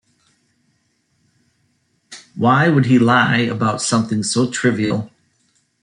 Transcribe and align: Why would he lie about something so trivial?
Why 2.35 2.69
would 2.69 2.87
he 2.87 2.97
lie 2.97 3.41
about 3.41 3.83
something 3.83 4.23
so 4.23 4.49
trivial? 4.49 5.11